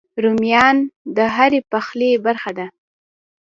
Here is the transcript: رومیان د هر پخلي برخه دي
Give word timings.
رومیان 0.23 0.77
د 1.15 1.17
هر 1.35 1.51
پخلي 1.71 2.11
برخه 2.25 2.51
دي 2.57 2.67